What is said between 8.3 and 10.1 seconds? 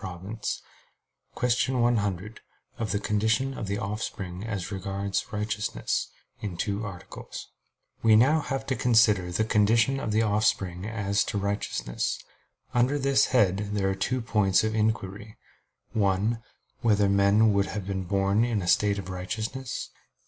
have to consider the condition